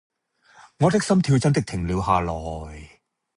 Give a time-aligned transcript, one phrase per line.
[0.79, 3.01] 我的心跳真的停了下來